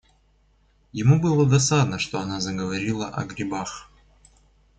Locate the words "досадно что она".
1.47-2.39